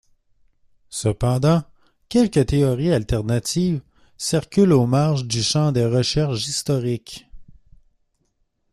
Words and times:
Cependant, 0.89 1.61
quelques 2.09 2.47
théories 2.47 2.91
alternatives 2.91 3.83
circulent 4.17 4.73
aux 4.73 4.87
marges 4.87 5.25
du 5.27 5.43
champ 5.43 5.71
des 5.71 5.85
recherches 5.85 6.47
historiques. 6.47 7.27